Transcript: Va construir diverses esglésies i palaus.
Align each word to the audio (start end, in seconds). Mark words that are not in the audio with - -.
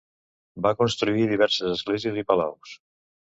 Va 0.65 0.71
construir 0.79 1.27
diverses 1.33 1.69
esglésies 1.75 2.19
i 2.23 2.27
palaus. 2.31 2.73